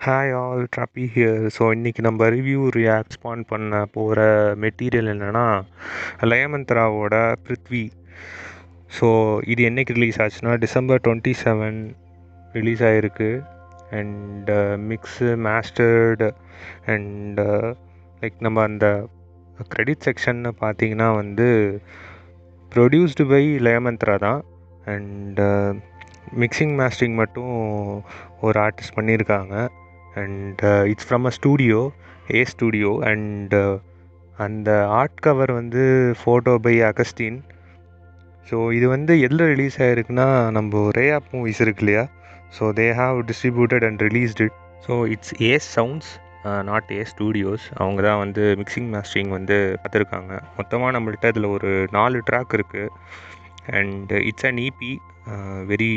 [0.00, 4.20] Hi all Troppy here so இன்றைக்கி நம்ம review ரியாக்ஸ்பாண்ட் பண்ண போகிற
[4.60, 5.44] மெட்டீரியல் என்னென்னா
[6.22, 7.82] லயமந்த்ராவோட பிருத்வி
[8.98, 9.08] ஸோ
[9.42, 11.80] இது என்னைக்கு ரிலீஸ் ஆச்சுன்னா டிசம்பர் டுவெண்ட்டி செவன்
[12.52, 13.30] ரிலீஸ் ஆகிருக்கு
[13.90, 14.50] and
[14.90, 16.28] mix mastered
[16.86, 17.40] and
[18.22, 18.86] like நம்ம அந்த
[19.68, 21.48] க்ரெடிட் செக்ஷன்னு பார்த்தீங்கன்னா வந்து
[22.72, 24.40] ப்ரொடியூஸ்டு பை லயமந்த்ரா தான்.
[24.86, 25.40] அண்ட்
[26.38, 27.52] மிக்சிங் மாஸ்டரிங் மட்டும்
[28.40, 29.54] ஒரு ஆர்டிஸ்ட் பண்ணியிருக்காங்க
[30.22, 30.62] and
[30.92, 31.80] it's from a studio
[32.34, 33.54] a studio and
[34.38, 35.82] அந்த ஆர்ட் கவர் வந்து
[36.20, 37.38] ஃபோட்டோ பை அகஸ்டின்
[38.46, 40.26] ஸோ இது வந்து எதில் ரிலீஸ் ஆகிருக்குன்னா
[40.56, 42.04] நம்ம ரேஆப் மூவிஸ் இருக்கு இல்லையா?
[42.56, 46.12] So they have distributed and released it so it's a sounds
[46.70, 50.32] not a studios அவங்க தான் வந்து மிக்சிங் மாஸ்டரிங் வந்து பார்த்துருக்காங்க.
[50.58, 52.94] மொத்தமாக நம்மள்கிட்ட இதில் ஒரு நாலு ட்ராக் இருக்குது
[53.78, 54.92] and it's an EP
[55.72, 55.92] very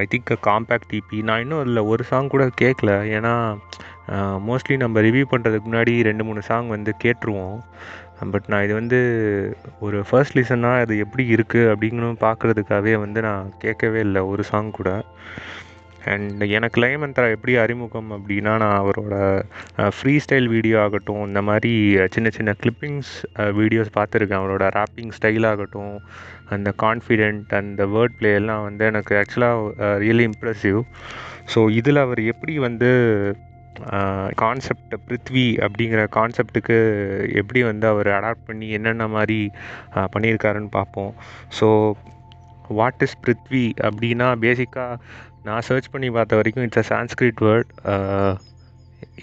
[0.00, 3.32] I think compact EP நான் இன்னும் அதில் ஒரு சாங் கூட கேட்கல ஏன்னா
[4.48, 7.56] மோஸ்ட்லி நம்ம ரிவ்யூ பண்ணுறதுக்கு முன்னாடி ரெண்டு மூணு சாங் வந்து கேட்டுருவோம்.
[8.32, 8.98] பட் நான் இது வந்து
[9.86, 14.90] ஒரு ஃபர்ஸ்ட் லிசனாக அது எப்படி இருக்குது அப்படிங்கணும் பார்க்குறதுக்காகவே வந்து நான் கேட்கவே இல்லை ஒரு சாங் கூட.
[16.12, 19.14] அண்ட் எனக்கு லயமந்த்ரா எப்படி அறிமுகம் அப்படின்னா நான் அவரோட
[19.96, 21.72] ஃப்ரீ ஸ்டைல் வீடியோ ஆகட்டும் இந்த மாதிரி
[22.14, 23.12] சின்ன சின்ன கிளிப்பிங்ஸ்
[23.60, 24.40] வீடியோஸ் பார்த்துருக்கேன்.
[24.42, 25.94] அவரோட ராப்பிங் ஸ்டைல் ஆகட்டும்
[26.56, 30.80] அந்த கான்ஃபிடென்ட் அந்த வேர்ட் பிளே எல்லாம் வந்து எனக்கு ஆக்சுவலாக ரியலி இம்ப்ரெசிவ்
[31.54, 32.90] ஸோ இதில் அவர் எப்படி வந்து
[34.42, 36.76] கான்செப்ட் பிருத்வி அப்படிங்கிற கான்செப்டுக்கு
[37.40, 39.40] எப்படி வந்து அவர் அடாப்ட் பண்ணி என்னென்ன மாதிரி
[40.14, 41.12] பண்ணியிருக்காருன்னு பார்ப்போம்.
[41.58, 41.68] ஸோ
[42.78, 44.94] வாட் இஸ் பிருத்வி அப்படின்னா பேசிக்காக
[45.46, 47.72] நான் சர்ச் பண்ணி பார்த்த வரைக்கும் it's a Sanskrit word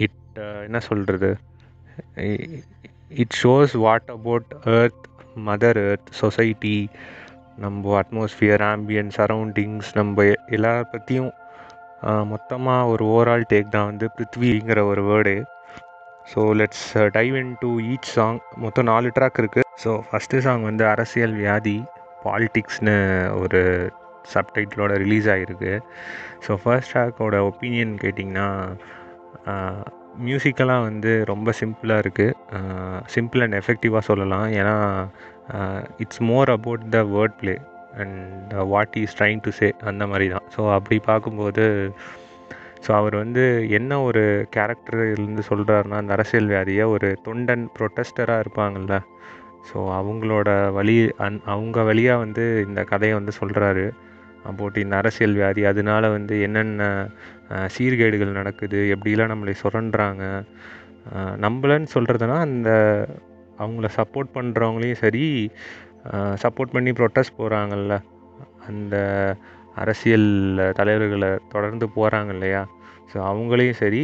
[0.05, 0.19] it
[0.65, 1.31] என்ன சொல்கிறது
[3.23, 5.07] it shows what about earth
[5.47, 6.77] mother earth society
[7.57, 11.31] நம்ம அட்மாஸ்ஃபியர் ஆம்பியன் சரௌண்டிங்ஸ் நம்ம எல்லா பற்றியும்
[12.07, 15.35] uh, மொத்தமாக ஒரு ஓவரால் டேக் தான் வந்து பிருத்விங்கிற ஒரு word
[16.27, 21.35] so let's dive into each song மொத்தம் நாலு ட்ராக் இருக்குது ஸோ ஃபஸ்ட்டு சாங் வந்து அரசியல்
[21.39, 21.77] வியாதி
[22.23, 22.97] பாலிட்டிக்ஸ்னு
[23.39, 23.61] ஒரு
[24.33, 25.73] சப்டைட்டிலோட ரிலீஸ் ஆகிருக்கு
[26.45, 28.47] ஸோ ஃபர்ஸ்ட் ட்ராக்கோட ஒப்பீனியன் கேட்டிங்கன்னா
[30.27, 32.65] மியூசிக்கெல்லாம் வந்து ரொம்ப சிம்பிளாக இருக்குது
[33.13, 34.47] சிம்பிள் அண்ட் எஃபெக்டிவாக சொல்லலாம்.
[34.59, 34.75] ஏன்னா
[36.03, 37.55] it's more about the word play
[38.01, 40.45] and what is trying to say அந்த மாதிரி தான்.
[40.55, 41.65] ஸோ அப்படி பார்க்கும்போது
[42.85, 43.43] ஸோ அவர் வந்து
[43.77, 44.21] என்ன ஒரு
[44.55, 48.95] கேரக்டர் இருந்து சொல்கிறாருன்னா அந்த அரசியல் வியாதியை ஒரு தொண்டன் ப்ரொட்டஸ்டராக இருப்பாங்கள்ல
[49.69, 50.95] ஸோ அவங்களோட வழி
[51.25, 53.85] அந் அவங்க வழியாக வந்து இந்த கதையை வந்து சொல்கிறாரு
[54.43, 56.83] அபவுட் இந்த அரசியல் வியாதி அதனால வந்து என்னென்ன
[57.75, 60.23] சீர்கேடுகள் நடக்குது எப்படிலாம் நம்மளை சுரண்டுறாங்க
[61.45, 62.69] நம்மளன்னு சொல்கிறதுனா அந்த
[63.59, 65.23] அவங்கள சப்போர்ட் பண்ணுறவங்களையும் சரி
[66.43, 67.93] சப்போர்ட் பண்ணி ப்ரொட்டஸ்ட் போகிறாங்கல்ல
[68.69, 68.95] அந்த
[69.75, 70.29] அரசியல்
[70.79, 72.61] தலைவர்களை தொடர்ந்து போகிறாங்க இல்லையா?
[73.11, 74.01] ஸோ அவங்களையும் சரி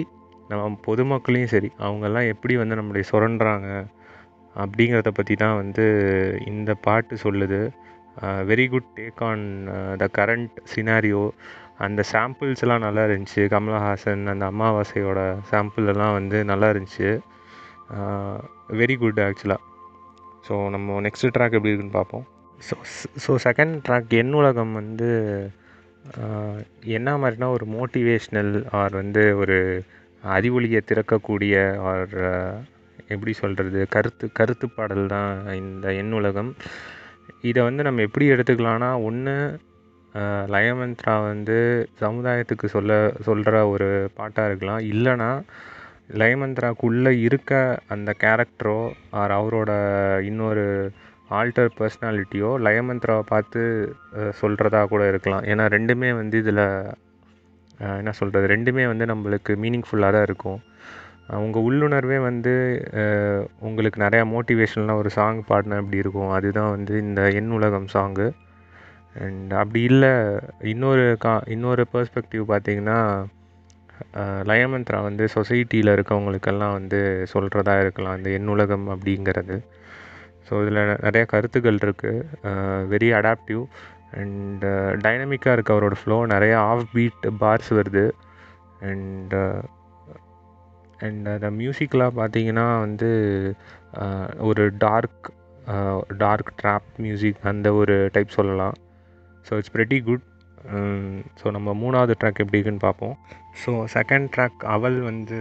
[0.50, 3.67] நம்ம பொதுமக்களையும் சரி அவங்கெல்லாம் எப்படி வந்து நம்மளை சுரண்டுறாங்க
[4.56, 5.85] அப்படிங்கிறத பற்றி தான் வந்து
[6.51, 7.59] இந்த பாட்டு சொல்லுது.
[8.50, 9.44] Very good take on
[10.02, 11.24] the current scenario
[11.85, 13.41] அந்த சாம்பிள்ஸ்லாம் நல்லா இருந்துச்சு.
[13.53, 15.19] கமலஹாசன் அந்த அமாவாசையோட
[15.52, 17.09] சாம்பிள் எல்லாம் வந்து நல்லா இருந்துச்சு.
[18.81, 19.62] வெரி குட் ஆக்சுவலாக
[20.47, 22.25] ஸோ நம்ம நெக்ஸ்ட் ட்ராக் எப்படி இருக்குன்னு பார்ப்போம்.
[22.68, 22.75] ஸோ
[23.25, 25.09] ஸோ செகண்ட் ட்ராக் என் உலகம் வந்து
[26.97, 29.57] என்ன மாதிரினா ஒரு மோட்டிவேஷ்னல் ஆர் வந்து ஒரு
[30.36, 31.56] அறிவொளியை திறக்கக்கூடிய
[31.90, 32.16] ஆர்
[33.13, 35.31] எப்படி சொல்கிறது கருத்து கருத்து பாடல் தான்
[35.62, 36.51] இந்த என் உலகம்.
[37.50, 39.35] இதை வந்து நம்ம எப்படி எடுத்துக்கலாம்னா ஒன்று
[40.56, 41.57] லயமந்த்ரா வந்து
[42.01, 42.94] சமுதாயத்துக்கு சொல்ல
[43.28, 43.88] சொல்கிற ஒரு
[44.19, 44.81] பாட்டாக இருக்கலாம்.
[44.94, 45.29] இல்லைனா
[46.22, 47.51] லயமந்த்ராக்குள்ளே இருக்க
[47.94, 48.79] அந்த கேரக்டரோ
[49.22, 49.72] ஆர் அவரோட
[50.29, 50.66] இன்னொரு
[51.39, 53.62] ஆல்டர் பர்சனாலிட்டியோ லயமந்த்ராவை பார்த்து
[54.41, 55.44] சொல்கிறதா கூட இருக்கலாம்.
[55.51, 56.66] ஏன்னா ரெண்டுமே வந்து இதில்
[58.00, 60.59] என்ன சொல்கிறது ரெண்டுமே வந்து நம்மளுக்கு மீனிங்ஃபுல்லாக தான் இருக்கும்.
[61.38, 62.53] உங்கள் உள்ளுணர்வே வந்து
[63.67, 66.31] உங்களுக்கு நிறையா மோட்டிவேஷனெலாம் ஒரு சாங் பாடினா இப்படி இருக்கும்?
[66.38, 68.28] அதுதான் வந்து இந்த என் உலகம் சாங்கு
[69.25, 70.12] அண்ட் அப்படி இல்லை
[70.72, 72.97] இன்னொரு கா இன்னொரு பர்ஸ்பெக்டிவ் பார்த்தீங்கன்னா
[74.50, 77.00] லயமந்த்ரா வந்து சொசைட்டியில் இருக்கவங்களுக்கெல்லாம் வந்து
[77.33, 79.57] சொல்கிறதா இருக்கலாம் இந்த என் உலகம் அப்படிங்கிறது.
[80.48, 82.53] ஸோ இதில் நிறைய கருத்துக்கள் இருக்குது
[82.94, 83.63] வெரி அடாப்டிவ்
[84.21, 84.63] அண்ட்
[85.06, 88.06] டைனமிக்காக இருக்க அவரோட ஃப்ளோ நிறைய ஆஃப் பீட் பார்ஸ் வருது
[88.92, 89.36] அண்ட்
[91.06, 93.10] அண்ட் அந்த மியூசிக்கெலாம் பார்த்தீங்கன்னா வந்து
[94.50, 95.28] ஒரு டார்க்
[96.24, 98.78] டார்க் ட்ராப் மியூசிக் அந்த ஒரு டைப் சொல்லலாம்.
[99.46, 100.25] So it's pretty good
[101.42, 103.16] so நம்ம மூணாவது ட்ராக் எப்படி இருக்குன்னு பார்ப்போம்.
[103.62, 105.40] ஸோ செகண்ட் ட்ராக் அவள் வந்து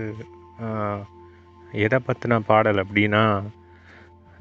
[1.85, 3.23] எதை பற்றின பாடல் அப்படின்னா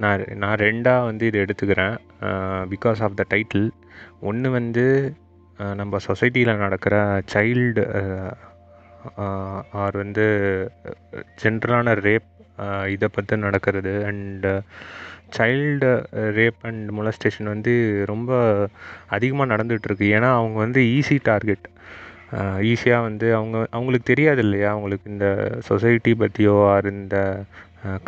[0.04, 1.96] நான் நான் ரெண்டாக வந்து இது எடுத்துக்கிறேன்.
[2.74, 3.68] பிகாஸ் ஆஃப் த டைட்டில்
[4.30, 4.86] ஒன்று வந்து
[5.80, 6.96] நம்ம சொசைட்டியில் நடக்கிற
[7.34, 7.84] சைல்டு
[9.84, 10.26] ஆர் வந்து
[11.42, 12.30] ஜென்ரலான ரேப்
[12.96, 13.94] இதை பற்றி நடக்கிறது.
[14.10, 14.52] And
[15.38, 15.90] child
[16.38, 17.74] rape and molestation வந்து
[18.12, 18.32] ரொம்ப
[19.16, 20.06] அதிகமாக நடந்துகிட்ருக்கு.
[20.18, 21.68] ஏன்னா அவங்க வந்து ஈஸி டார்கெட்.
[22.72, 24.70] ஈஸியாக வந்து அவங்க அவங்களுக்கு தெரியாது இல்லையா?
[24.76, 25.28] அவங்களுக்கு இந்த
[25.70, 27.18] சொசைட்டி பற்றியோ ஆர் இந்த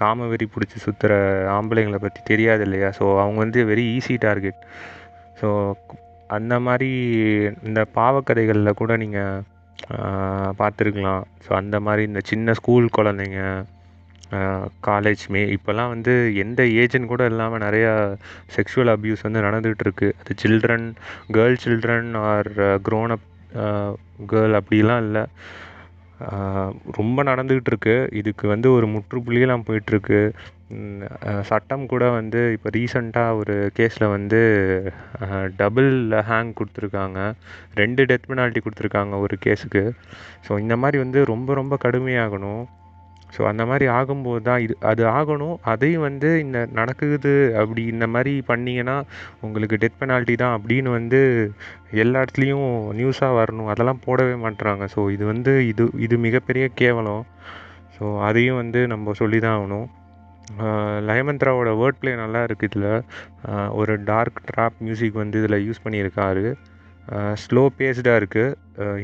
[0.01, 1.13] காமவெறி பிடிச்சி சுற்றுற
[1.57, 2.89] ஆம்பளைங்களை பற்றி தெரியாது இல்லையா?
[2.99, 4.59] ஸோ அவங்க வந்து வெரி ஈஸி டார்கெட்.
[5.41, 5.49] ஸோ
[6.37, 6.89] அந்த மாதிரி
[7.67, 9.45] இந்த பாவக்கதைகளில் கூட நீங்கள்
[10.59, 11.23] பார்த்துருக்கலாம்.
[11.45, 13.41] ஸோ அந்த மாதிரி இந்த சின்ன ஸ்கூல் குழந்தைங்க
[14.87, 17.91] காலேஜ் மே இப்போல்லாம் வந்து எந்த ஏஜென்ட் கூட இல்லாமல் நிறையா
[18.55, 20.09] செக்ஷுவல் அப்யூஸ் வந்து நடந்துகிட்ருக்கு.
[20.21, 20.87] அது children
[21.37, 22.49] girl children are
[22.87, 23.27] grown up
[24.33, 25.23] girl அப்படிலாம் இல்லை.
[26.97, 30.19] ரொம்ப நடந்துக்கிட்டு இருக்கு இதுக்கு வந்து ஒரு முற்றுப்புள்ளியெல்லாம் போயிட்டுருக்கு.
[31.49, 34.39] சட்டம் கூட வந்து இப்போ ரீசண்டாக ஒரு கேஸில் வந்து
[35.61, 35.89] டபுள்
[36.29, 37.19] ஹேங் கொடுத்துருக்காங்க.
[37.81, 39.83] ரெண்டு டெத் பெனால்ட்டி கொடுத்துருக்காங்க ஒரு கேஸுக்கு.
[40.47, 42.63] ஸோ இந்த மாதிரி வந்து ரொம்ப ரொம்ப கடுமையாகணும்.
[43.35, 45.55] ஸோ அந்த மாதிரி ஆகும்போது தான் இது அது ஆகணும்.
[45.71, 48.97] அதையும் வந்து இந்த நடக்குது அப்படி இந்த மாதிரி பண்ணீங்கன்னா
[49.45, 51.19] உங்களுக்கு டெத் பெனால்ட்டி தான் அப்படின்னு வந்து
[52.03, 52.67] எல்லா இடத்துலையும்
[52.99, 53.69] நியூஸாக வரணும்.
[53.73, 57.23] அதெல்லாம் போடவே மாட்டுறாங்க ஸோ இது வந்து இது இது மிகப்பெரிய கேவலம்.
[57.97, 59.87] ஸோ அதையும் வந்து நம்ம சொல்லி தான் ஆகணும்
[61.07, 62.91] லயமந்த்ராவோட வேர்ட் ப்ளே நல்லா இருக்குது இதில்.
[63.79, 66.45] ஒரு டார்க் ட்ராப் மியூசிக் வந்து இதில் யூஸ் பண்ணியிருக்காரு.
[67.43, 68.55] ஸ்லோ பேஸ்டாக இருக்குது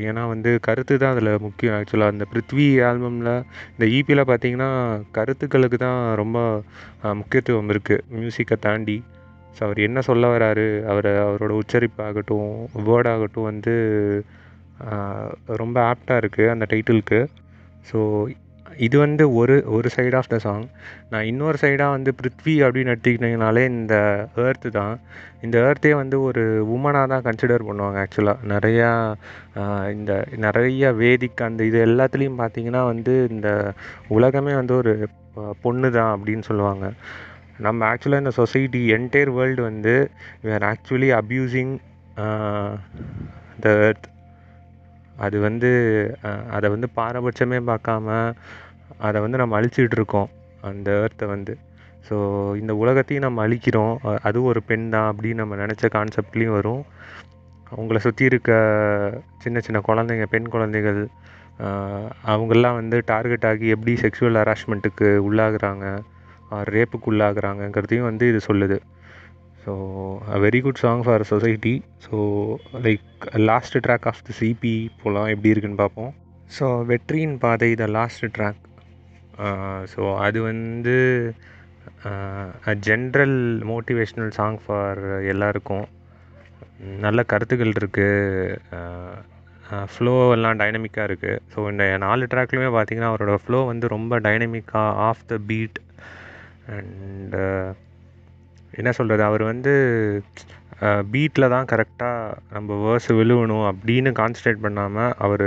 [0.08, 1.74] ஏன்னா வந்து கருத்து தான் அதில் முக்கியம்.
[1.78, 3.32] ஆக்சுவலாக அந்த பிருத்வி ஆல்பமில்
[3.74, 4.70] இந்த ஈபியில் பார்த்தீங்கன்னா
[5.16, 6.38] கருத்துக்களுக்கு தான் ரொம்ப
[7.20, 8.96] முக்கியத்துவம் இருக்குது மியூசிக்கை தாண்டி.
[9.56, 10.66] ஸோ அவர் என்ன சொல்ல வராரு?
[10.92, 12.50] அவர் அவரோட உச்சரிப்பு ஆகட்டும்
[12.88, 13.74] வேர்ட் ஆகட்டும் வந்து
[15.62, 17.20] ரொம்ப ஆப்டாக இருக்குது அந்த டைட்டிலுக்கு
[17.90, 17.98] ஸோ
[18.86, 20.64] இது வந்து ஒரு ஒரு சைடு ஆஃப் த சாங்
[21.12, 23.94] நான் இன்னொரு சைடாக வந்து பிருத்வி அப்படின்னு எடுத்துக்கிட்டிங்கனாலே இந்த
[24.44, 24.94] ஏர்த்து தான்.
[25.44, 26.42] இந்த ஏர்த்தே வந்து ஒரு
[26.76, 28.90] உமனாக தான் கன்சிடர் பண்ணுவாங்க ஆக்சுவலாக நிறையா
[29.96, 30.12] இந்த
[30.46, 33.50] நிறைய வேதிக் அந்த இது எல்லாத்துலேயும் பார்த்தீங்கன்னா வந்து இந்த
[34.18, 34.94] உலகமே வந்து ஒரு
[35.64, 36.84] பொண்ணு தான் அப்படின்னு சொல்லுவாங்க.
[37.66, 39.94] நம்ம ஆக்சுவலாக இந்த சொசைட்டி என்டையர் வேர்ல்டு வந்து
[40.48, 41.72] where actually abusing
[43.64, 44.06] the earth
[45.24, 45.70] அது வந்து
[46.56, 48.06] அதை வந்து பாரபட்சமே பார்க்காம
[49.06, 50.28] அதை வந்து நம்ம அழிச்சிக்கிட்டு இருக்கோம்.
[50.70, 51.54] அந்த ஏர்த்தை வந்து.
[52.08, 52.16] ஸோ
[52.60, 53.94] இந்த உலகத்தையும் நம்ம அழிக்கிறோம்.
[54.28, 56.82] அதுவும் ஒரு பெண் தான் அப்படின்னு நம்ம நினச்ச கான்செப்ட்லேயும் வரும்.
[57.72, 58.50] அவங்கள சுற்றி இருக்க
[59.44, 61.00] சின்ன சின்ன குழந்தைங்க பெண் குழந்தைகள்
[62.32, 65.86] அவங்கெல்லாம் வந்து டார்கெட் ஆகி எப்படி செக்ஷுவல் ஹராஸ்மெண்ட்டுக்கு உள்ளாகுறாங்க
[66.74, 68.76] ரேப்புக்கு உள்ளாகிறாங்கங்கிறதையும் வந்து இது சொல்லுது.
[69.66, 69.72] So
[70.34, 71.74] a very good song for society
[72.06, 72.16] so
[72.86, 73.06] like
[73.50, 76.12] last track of the EP போகலாம் எப்படி இருக்குன்னு பார்ப்போம்.
[76.58, 78.62] ஸோ வெற்றியின் பாதை த லாஸ்ட் ட்ராக்
[79.94, 80.96] ஸோ அது வந்து
[82.86, 83.38] ஜென்ரல்
[83.70, 85.00] மோட்டிவேஷ்னல் சாங் ஃபார்
[85.32, 85.86] எல்லாருக்கும்.
[87.04, 89.24] நல்ல கருத்துக்கள் இருக்குது
[89.92, 94.20] ஃப்ளோ uh, uh, எல்லாம் டைனமிக்காக இருக்குது ஸோ இந்த நாலு ட்ராக்லையுமே பார்த்தீங்கன்னா அவரோட ஃப்ளோ வந்து ரொம்ப
[94.20, 95.78] டைனமிக்காக ஆஃப் த பீட்
[96.76, 97.40] அண்டு
[98.76, 99.72] என்ன சொல்கிறது அவர் வந்து
[101.12, 105.46] பீட்டில் தான் கரெக்டாக நம்ம வேர்ஸ் விழுவணும் அப்படின்னு கான்சன்ட்ரேட் பண்ணாமல் அவர்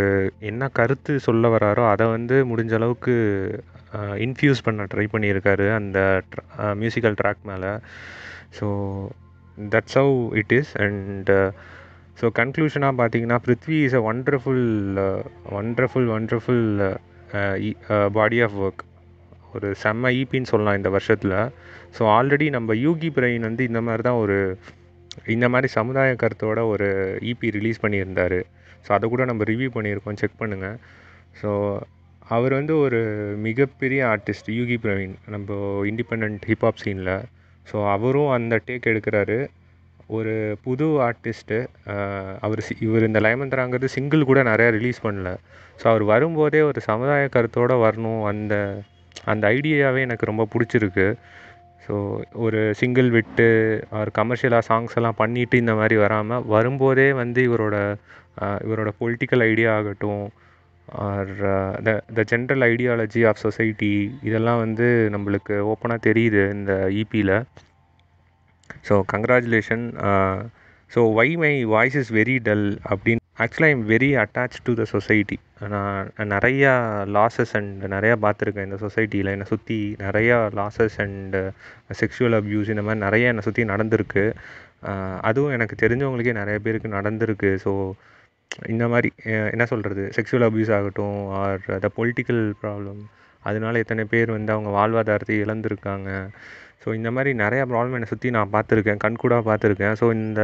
[0.51, 3.15] என்ன கருத்து சொல்ல வராரோ அதை வந்து முடிஞ்ச அளவுக்கு
[4.25, 5.99] இன்ஃப்யூஸ் பண்ண ட்ரை பண்ணியிருக்காரு அந்த
[6.81, 7.71] மியூசிக்கல் ட்ராக் மேலே.
[8.57, 8.67] So
[9.73, 11.31] that's how it is and
[12.21, 14.65] so கன்க்ளூஷனாக பார்த்தீங்கன்னா Prithvi is a wonderful
[15.59, 16.65] wonderful wonderful
[18.19, 18.83] body of work
[19.55, 21.37] ஒரு செம்ம ஈபின்னு சொல்லலாம் இந்த வருஷத்தில்.
[21.97, 24.37] ஸோ ஆல்ரெடி நம்ம யூகி பிரெயின் வந்து இந்த மாதிரி தான் ஒரு
[25.35, 26.87] இந்த மாதிரி சமுதாய கருத்தோட ஒரு
[27.31, 28.39] இபி ரிலீஸ் பண்ணியிருந்தார்.
[28.85, 30.19] ஸோ அதை கூட நம்ம ரிவ்யூ பண்ணியிருக்கோம்.
[30.21, 30.77] செக் பண்ணுங்கள்
[31.39, 31.49] ஸோ
[32.35, 32.99] அவர் வந்து ஒரு
[33.47, 35.55] மிகப்பெரிய ஆர்டிஸ்ட் யூகி பிரவீன் நம்ம
[35.91, 37.15] இண்டிபெண்ட் ஹிப்ஹாப் சீனில்
[37.69, 39.37] ஸோ அவரும் அந்த டேக் எடுக்கிறாரு.
[40.17, 40.33] ஒரு
[40.65, 41.57] புது ஆர்டிஸ்ட்டு
[42.45, 45.31] அவர் சி இவர் இந்த லைமந்திராங்கிறது சிங்கிள் கூட நிறையா ரிலீஸ் பண்ணல.
[45.79, 48.23] ஸோ அவர் வரும்போதே ஒரு சமுதாய கருத்தோடு வரணும்.
[48.31, 48.55] அந்த
[49.31, 51.07] அந்த ஐடியாவே எனக்கு ரொம்ப பிடிச்சிருக்கு.
[51.85, 51.95] ஸோ
[52.45, 53.47] ஒரு சிங்கிள் விட்டு
[53.99, 57.77] ஆர் கமர்ஷியலாக சாங்ஸ் எல்லாம் பண்ணிட்டு இந்த மாதிரி வராமல் வரும்போதே வந்து இவரோட
[58.65, 60.21] இவரோட பொலிட்டிக்கல் ஐடியா ஆகட்டும்
[61.05, 61.31] or
[61.83, 67.35] the the general ideology of society இதெல்லாம் வந்து நம்மளுக்கு ஓப்பனாக தெரியுது இந்த இபியில்
[68.89, 69.85] so congratulation
[70.91, 75.35] so why my voice is very dull அப்படின்னு ஆக்சுவலாக I'm very attach to the society
[75.73, 76.71] நான் நிறையா
[77.17, 81.37] லாஸஸ் அண்ட் நிறையா பார்த்துருக்கேன் இந்த சொசைட்டியில் என்னை சுற்றி நிறையா லாஸஸ் அண்ட்
[82.01, 84.23] செக்ஷுவல் அப்யூஸ் இந்த மாதிரி நிறைய என்னை சுற்றி நடந்திருக்கு.
[85.29, 87.51] அதுவும் எனக்கு தெரிஞ்சவங்களுக்கே நிறைய பேருக்கு நடந்திருக்கு.
[87.65, 87.71] ஸோ
[88.73, 89.09] இந்த மாதிரி
[89.53, 93.01] என்ன சொல்கிறது செக்ஷுவல் அப்யூஸ் ஆகட்டும் ஆர் த பொலிட்டிக்கல் ப்ராப்ளம்
[93.43, 96.09] அதனால எத்தனை பேர் வந்து அவங்க வாழ்வாதாரத்தை இழந்திருக்காங்க.
[96.83, 99.01] ஸோ இந்த மாதிரி நிறையா ப்ராப்ளம் என்னை சுற்றி நான் பார்த்துருக்கேன்.
[99.05, 99.95] கண்கூடாக பார்த்துருக்கேன்.
[100.01, 100.41] ஸோ இந்த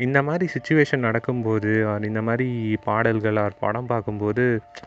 [0.00, 2.48] இந்த மாதிரி சுச்சுவேஷன் நடக்கும்போது ஆர் இந்த மாதிரி
[2.84, 4.44] பாடல்கள் ஆர் படம் பார்க்கும்போது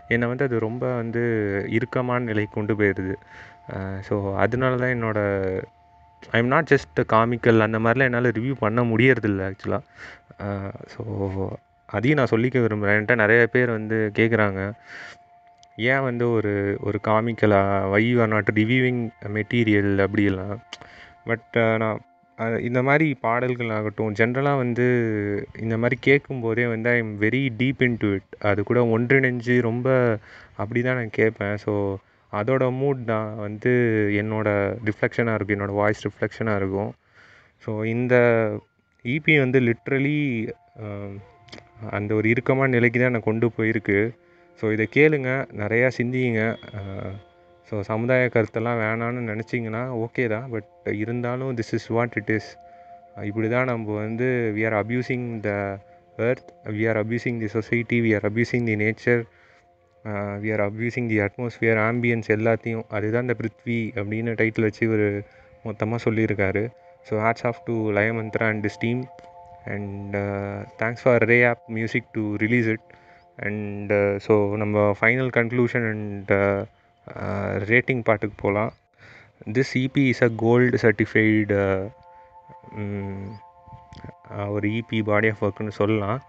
[0.07, 1.23] என்னை வந்து அது ரொம்ப வந்து
[1.69, 3.15] இறுக்கமான நிலைக்கு கொண்டு போயிடுது
[4.09, 5.61] ஸோ அதனால தான் என்னோடய
[6.33, 9.83] I am not just comical அந்த மாதிரிலாம் என்னால் ரிவ்யூ பண்ண முடியறதில்ல ஆக்சுவலாக
[10.93, 11.01] ஸோ
[11.89, 14.61] அதையும் நான் சொல்லிக்க விரும்புகிறேன் என்கிட்ட நிறைய பேர் வந்து கேட்குறாங்க
[15.83, 20.57] ஏன் வந்து ஒரு ஒரு காமிக்கலாக why are not reviewing material அப்படிலாம்
[21.23, 21.99] பட் நான்
[22.67, 24.85] இந்த மாதிரி பாடல்கள் ஆகட்டும் ஜென்ரலாக வந்து
[25.63, 28.29] இந்த மாதிரி கேட்கும்போதே வந்து I am very deep into it.
[28.49, 29.87] அது கூட ஒன்றிணைஞ்சு ரொம்ப
[30.61, 31.55] அப்படி தான் நான் கேட்பேன்.
[31.65, 31.73] ஸோ
[32.39, 33.71] அதோட மூட் தான் வந்து
[34.21, 34.47] என்னோட
[34.89, 35.57] ரிஃப்ளெக்ஷனாக இருக்கும்.
[35.57, 36.91] என்னோடய வாய்ஸ் ரிஃப்ளெக்ஷனாக இருக்கும்.
[37.63, 38.15] ஸோ இந்த
[39.05, 40.17] இபி வந்து லிட்ரலி
[41.97, 43.99] அந்த ஒரு இறுக்கமான நிலைக்கு தான் என்னை கொண்டு போயிருக்கு.
[44.59, 45.29] ஸோ இதை கேளுங்க.
[45.61, 46.41] நிறையா சிந்திங்க.
[47.69, 50.47] ஸோ சமுதாய கருத்தெல்லாம் வேணான்னு நினச்சிங்கன்னா ஓகே தான்.
[50.53, 50.69] பட்
[51.03, 52.49] இருந்தாலும் this is what it is
[53.29, 55.51] இப்படி தான் நம்ம வந்து we are abusing the
[56.29, 59.21] earth we are abusing the society we are abusing the nature
[60.43, 65.07] we are abusing the atmosphere ambience எல்லாத்தையும் அதுதான் இந்த பிருத்வி அப்படின்னு டைட்டில் வச்சு ஒரு
[65.67, 66.63] மொத்தமாக சொல்லியிருக்காரு.
[67.07, 69.01] So hats off to Layamantra and this team
[69.73, 70.15] and
[70.81, 72.85] thanks for Ray of music to release it
[73.47, 73.91] and
[74.27, 76.31] so நம்ம final conclusion and
[77.71, 78.71] rating பாட்டுக்கு போகலாம்
[79.55, 81.57] this EP is a gold certified
[84.53, 86.19] ஒரு இபி பாடி ஆஃப் ஒர்க்குன்னு சொல்லலாம்.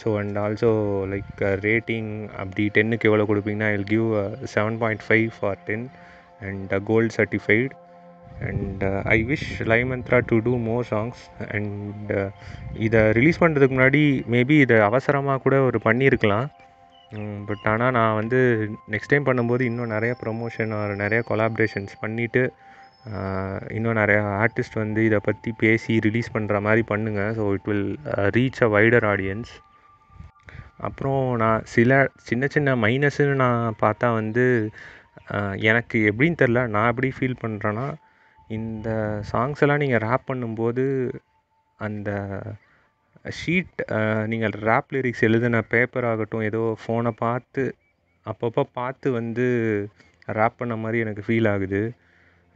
[0.00, 0.70] So and also
[1.12, 4.08] like rating அப்படி டென்னுக்கு எவ்வளோ கொடுப்பீங்கன்னா I'll give
[4.54, 5.86] seven point five for ten
[6.48, 7.70] and gold certified
[8.48, 8.82] and
[9.16, 11.20] I wish Layamantra to do more songs
[11.54, 12.12] and
[12.86, 14.02] இதை release பண்ணுறதுக்கு முன்னாடி
[14.34, 16.48] maybe இதை அவசரமாக கூட ஒரு பண்ணியிருக்கலாம்.
[17.46, 18.38] பட் ஆனால் நான் வந்து
[18.90, 22.42] நெக்ஸ்ட் டைம் பண்ணும்போது இன்னும் நிறைய ப்ரொமோஷன் ஆர் நிறைய கொலாப்ரேஷன்ஸ் பண்ணிவிட்டு
[23.70, 27.88] இன்னும் நிறையா ஆர்டிஸ்ட் வந்து இதை பற்றி பேசி ரிலீஸ் பண்ணுற மாதிரி பண்ணுங்கள் so it will
[28.30, 29.52] reach a wider audience
[30.78, 34.44] அப்புறம் நான் சில சின்ன சின்ன மைனஸுன்னு நான் பார்த்தா வந்து
[35.62, 37.86] எனக்கு எப்படின்னு தெரில நான் எப்படி ஃபீல் பண்ணுறேன்னா
[38.48, 38.88] இந்த
[39.32, 40.84] சாங்ஸ் எல்லாம் நீங்கள் ரேப் பண்ணும்போது
[41.78, 42.10] அந்த
[43.24, 47.62] ஷீட் uh, நீங்கள் ரேப் லிரிக்ஸ் எழுதின பேப்பர் ஆகட்டும் ஏதோ ஃபோனை பார்த்து
[48.26, 49.46] அப்பப்போ பார்த்து வந்து
[50.38, 51.80] ரேப் பண்ண மாதிரி எனக்கு ஃபீல் ஆகுது.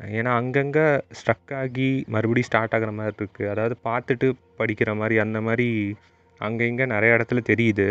[0.00, 0.84] ஏன்னா அங்கங்கே
[1.20, 4.28] ஸ்ட்ரக் ஆகி மறுபடியும் ஸ்டார்ட் ஆகிற மாதிரி இருக்குது அதாவது பார்த்துட்டு
[4.60, 5.68] படிக்கிற மாதிரி அந்த மாதிரி
[6.40, 7.88] அங்கே இங்கே நிறைய இடத்துல தெரியுது.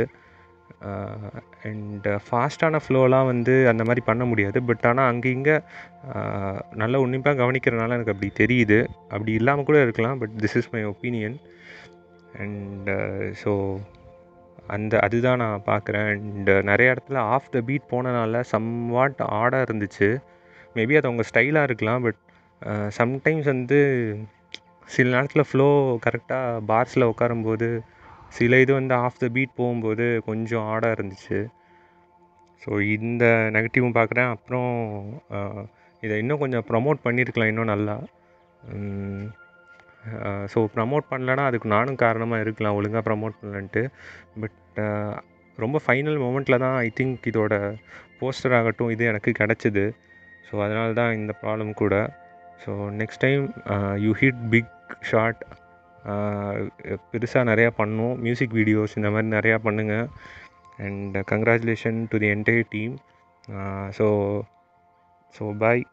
[1.67, 4.57] அண்ட் ஃபாஸ்ட்டான ஃப்ளோலாம் வந்து அந்த மாதிரி பண்ண முடியாது.
[4.61, 5.57] பட் ஆனால் அங்கே இங்கே
[6.13, 8.79] uh, நல்ல உன்னிப்பாக கவனிக்கிறனால எனக்கு அப்படி தெரியுது.
[9.09, 11.37] அப்படி இல்லாமல் கூட இருக்கலாம் but this is my opinion
[12.43, 12.95] and
[13.41, 13.77] so uh,
[14.75, 16.07] அந்த அதுதான் நான் பார்க்குறேன்.
[16.13, 20.09] அண்டு நிறைய இடத்துல ஆஃப் த பீட் போனனால சம் வாட் ஆடாக இருந்துச்சு.
[20.75, 22.19] மேபி அது அவங்க ஸ்டைலாக இருக்கலாம் பட்
[22.99, 23.79] சம்டைம்ஸ் uh, வந்து
[24.95, 25.69] சில நேரத்தில் ஃப்ளோ
[26.05, 27.69] கரெக்டாக பார்ஸில் உட்காரும்போது
[28.37, 31.39] சில இது வந்து ஆஃப் த பீட் போகும்போது கொஞ்சம் ஆடாக இருந்துச்சு.
[32.61, 33.25] ஸோ இந்த
[33.55, 34.31] நெகட்டிவும் பார்க்குறேன்.
[34.35, 34.71] அப்புறம்
[35.37, 35.61] uh,
[36.03, 37.97] இதை இன்னும் கொஞ்சம் ப்ரமோட் பண்ணியிருக்கலாம் இன்னும் நல்லா.
[40.53, 43.83] ஸோ ப்ரமோட் பண்ணலன்னா அதுக்கு நானும் காரணமாக இருக்கலாம் ஒழுங்காக ப்ரமோட் பண்ணலன்ட்டு.
[44.41, 44.79] பட்
[45.57, 47.53] ரொம்ப ஃபைனல் மூமெண்ட்டில் தான் ஐ திங்க் இதோட
[48.19, 49.85] போஸ்டர் ஆகட்டும் இது எனக்கு கிடச்சிது.
[50.47, 51.95] ஸோ அதனால தான் இந்த ப்ராப்ளம் கூட.
[52.63, 53.43] So next time
[54.05, 54.73] you hit big
[55.09, 55.41] shot
[57.11, 60.05] பெருசாக நிறையா பண்ணும் மியூசிக் வீடியோஸ் இந்த மாதிரி நிறையா பண்ணுங்கள்
[60.85, 62.95] and congratulation to the entire team
[63.97, 64.07] so
[65.35, 65.83] so bye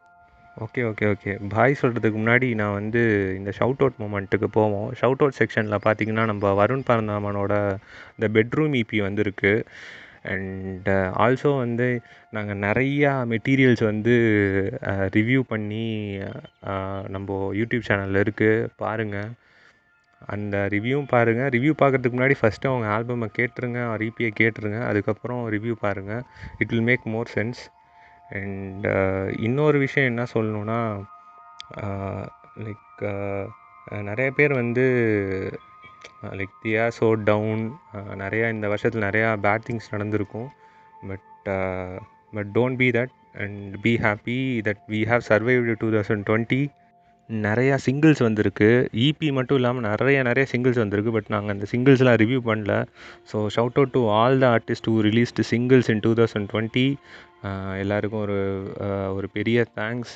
[0.62, 1.32] okay okay okay.
[1.48, 3.00] Bye சொல்கிறதுக்கு முன்னாடி நான் வந்து
[3.36, 4.88] இந்த ஷவுட் அவுட் மூமெண்ட்டுக்கு போவோம்.
[5.00, 7.54] ஷவுட் அவுட் செக்ஷனில் பார்த்தீங்கன்னா நம்ம வருண் பரந்தாமனோட
[8.16, 9.52] இந்த பெட்ரூம் இபி வந்திருக்கு.
[10.32, 10.88] அண்ட்
[11.24, 11.88] ஆல்சோ uh, வந்து
[12.30, 14.14] நாங்கள் நிறையா மெட்டீரியல்ஸ் வந்து
[14.90, 15.86] uh, ரிவ்யூ பண்ணி
[16.70, 19.30] uh, நம்ம யூடியூப் சேனலில் இருக்குது பாருங்கள்
[20.34, 23.80] அந்த ரிவ்யூவும் பாருங்கள் ரிவ்யூ பார்க்குறதுக்கு முன்னாடி ஃபஸ்ட்டு அவங்க ஆல்பமை கேட்டுருங்க.
[24.10, 24.80] இபியை கேட்டுருங்க.
[24.90, 26.22] அதுக்கப்புறம் ரிவ்யூ பாருங்கள்
[26.58, 27.62] it will make more sense
[28.38, 30.80] and uh, இன்னொரு விஷயம் என்ன சொல்லணுன்னா
[32.64, 33.44] லைக் uh,
[33.92, 34.84] uh, நிறைய பேர் வந்து
[36.38, 37.64] லைக் தியா ஸோ டவுன்
[38.22, 40.48] நிறையா இந்த வருஷத்தில் நிறையா பேட் திங்ஸ் நடந்திருக்கும்.
[41.08, 41.48] But
[42.36, 43.12] but don't be that
[43.44, 44.38] and be happy
[44.68, 46.62] that we have survived two thousand twenty
[47.30, 48.68] நிறையா சிங்கிள்ஸ் வந்திருக்கு.
[49.04, 51.12] இபி மட்டும் இல்லாமல் நிறைய நிறைய சிங்கிள்ஸ் வந்திருக்கு.
[51.12, 52.72] பட் நாங்கள் அந்த சிங்கிள்ஸ்லாம் ரிவ்யூ பண்ணல.
[53.30, 56.86] So shout out to all the artist who released singles in two thousand twenty
[57.82, 58.38] எல்லாருக்கும் ஒரு
[59.16, 60.14] ஒரு பெரிய தேங்க்ஸ்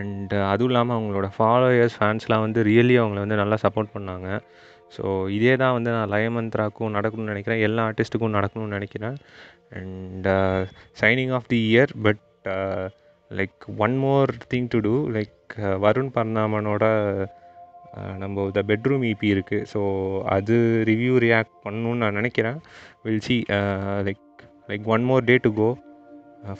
[0.00, 4.28] அண்ட் அதுவும் இல்லாமல் அவங்களோட ஃபாலோயர்ஸ் ஃபேன்ஸ்லாம் வந்து ரியலி அவங்கள வந்து நல்லா சப்போர்ட் பண்ணாங்க.
[4.96, 5.04] ஸோ
[5.36, 7.62] இதே தான் வந்து நான் லயமந்த்ராக்கும் நடக்கணும்னு நினைக்கிறேன்.
[7.68, 9.16] எல்லா ஆர்டிஸ்ட்டுக்கும் நடக்கணும்னு நினைக்கிறேன்.
[9.78, 10.28] And
[11.00, 12.22] signing off the year but
[13.30, 15.34] like one more thing to do like
[15.86, 16.84] Varun பர்ணாமனோட
[18.22, 19.80] நம்ம த பெட்ரூம் இபி இருக்குது ஸோ
[20.36, 20.56] அது
[20.90, 22.58] ரிவ்யூ ரியாக்ட் பண்ணணுன்னு நான் நினைக்கிறேன்.
[23.04, 23.36] Will see
[24.08, 24.24] like
[24.70, 25.68] like one more day to go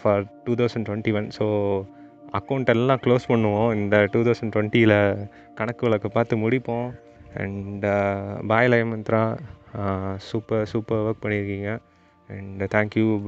[0.00, 1.46] for two thousand twenty one so
[2.32, 3.74] account எல்லாம் close பண்ணுவோம்.
[3.74, 6.88] இந்த two thousand டுவெண்ட்டியில் கணக்கு வழக்கு பார்த்து முடிப்போம்.
[7.34, 7.86] And
[8.46, 9.22] bye Layamantra
[10.16, 11.78] super super work பண்ணியிருக்கீங்க.
[12.28, 13.20] And thank you uh,